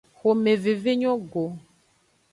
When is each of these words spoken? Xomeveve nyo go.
Xomeveve 0.19 0.91
nyo 0.99 1.13
go. 1.31 1.45